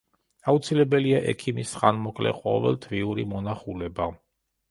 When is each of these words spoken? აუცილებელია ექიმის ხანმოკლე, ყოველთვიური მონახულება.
აუცილებელია 0.51 1.17
ექიმის 1.33 1.73
ხანმოკლე, 1.81 2.33
ყოველთვიური 2.39 3.27
მონახულება. 3.35 4.09